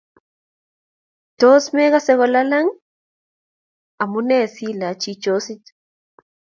[1.39, 5.63] Tos mekase kolalang'?amune si lachii chosit